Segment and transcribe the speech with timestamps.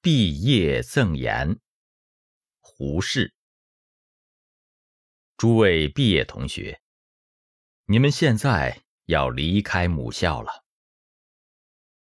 [0.00, 1.58] 毕业赠言，
[2.60, 3.34] 胡适。
[5.36, 6.80] 诸位毕业同学，
[7.86, 10.64] 你们现在要离开母校了。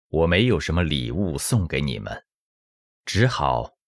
[0.08, 2.26] 我没有什么礼物送给你们，
[3.06, 3.78] 只好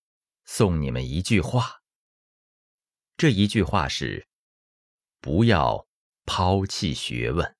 [0.47, 1.83] 送你们一句话。
[3.19, 4.27] 这一句话是：
[5.21, 5.87] 不要
[6.25, 7.55] 抛弃学问。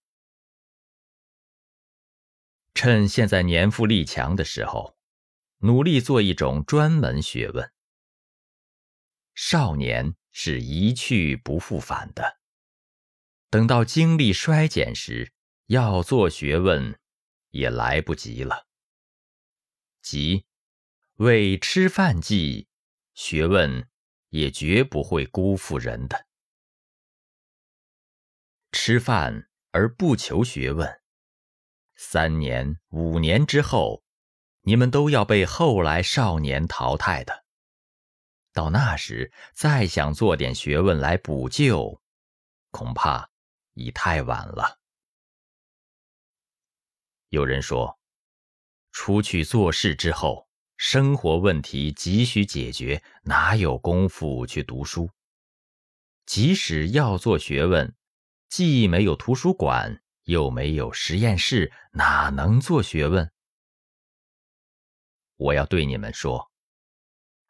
[2.73, 4.98] 趁现在年富力强的时候。
[5.59, 7.73] 努力做一种专门学问。
[9.35, 12.39] 少年是一去不复返的，
[13.51, 15.33] 等到精力衰减时，
[15.67, 16.99] 要做学问
[17.51, 18.67] 也来不及了。
[20.03, 20.45] 即
[21.15, 22.69] 为吃饭计，
[23.15, 23.89] 学问
[24.29, 26.27] 也绝不会辜负人的。
[28.71, 31.01] 吃饭而不求学问，
[31.97, 34.05] 三年五年之后。
[34.69, 37.43] 你们都要被后来少年淘汰的，
[38.53, 42.03] 到那时再想做点学问来补救，
[42.71, 43.31] 恐怕
[43.73, 44.79] 已太晚了。
[47.31, 47.99] 有人说，
[48.93, 55.09] 出去做事之后，生活问题急需解决，哪有功夫去读书？
[56.27, 57.95] 即使要做学问，
[58.51, 63.33] 既没有图书馆，又没有实验室，哪能做学问？
[65.39, 66.51] 我要对你们说，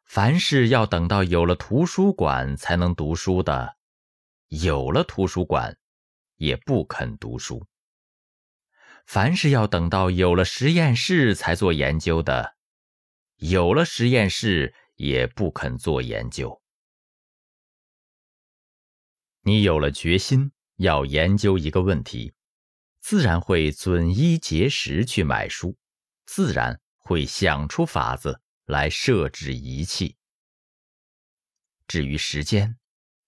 [0.05, 3.77] 凡是要等到有了图书馆才能读书的，
[4.47, 5.75] 有了图书馆
[6.35, 7.65] 也不肯读书；
[9.07, 12.55] 凡是要等到有了实验室才做研究的，
[13.37, 16.61] 有了实验室也不肯做研究。
[19.41, 22.33] 你有了决心要研究一个问题，
[22.99, 25.75] 自然会准一节食去买书，
[26.27, 26.79] 自然。
[27.09, 30.15] 会想出法子来设置仪器。
[31.87, 32.77] 至于时间，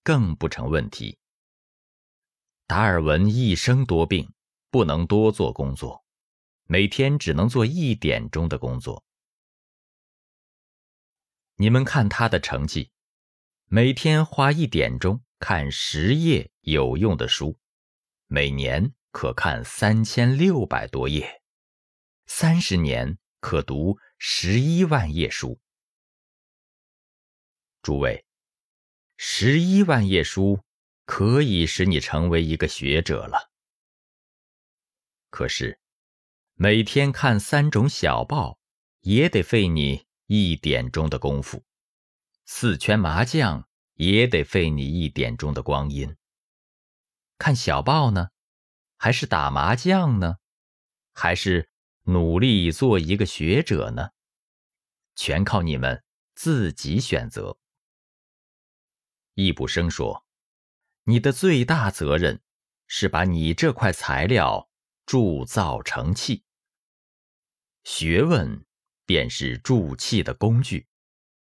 [0.03, 1.17] 更不成问题。
[2.67, 4.31] 达尔文一生多病，
[4.69, 6.05] 不能多做工作，
[6.65, 9.03] 每天只能做一点钟的工作。
[11.55, 12.91] 你们看他的成绩，
[13.65, 17.57] 每天花一点钟看十页有用的书，
[18.27, 21.41] 每年可看三千六百多页，
[22.27, 23.17] 三十年。
[23.41, 25.59] 可读十一万页书，
[27.81, 28.23] 诸位，
[29.17, 30.63] 十一万页书
[31.05, 33.51] 可以使你成为一个学者了。
[35.31, 35.79] 可是，
[36.53, 38.59] 每天看三种小报，
[38.99, 41.63] 也得费你一点钟的功夫；
[42.45, 46.15] 四圈麻将也得费你一点钟的光阴。
[47.39, 48.29] 看小报呢，
[48.97, 50.37] 还是打麻将呢，
[51.11, 51.70] 还是？
[52.03, 54.09] 努力做一个学者呢，
[55.15, 56.03] 全靠你们
[56.33, 57.59] 自己选择。
[59.35, 60.25] 易卜生说
[61.05, 62.41] ：“你的最大责任
[62.87, 64.69] 是把你这块材料
[65.05, 66.43] 铸造成器，
[67.83, 68.65] 学问
[69.05, 70.87] 便是铸器的工具。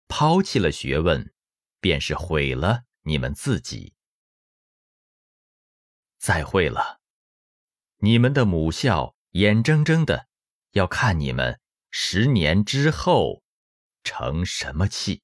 [0.07, 1.33] 抛弃了学问，
[1.79, 3.93] 便是毁了你们自己。
[6.17, 6.99] 再会了，
[7.99, 10.27] 你们的母校眼睁睁的。”
[10.71, 11.59] 要看你们
[11.89, 13.43] 十年之后
[14.03, 15.21] 成什么气。